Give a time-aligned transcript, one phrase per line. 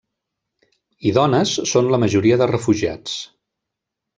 [1.09, 3.17] I dones són la majoria de refugiats.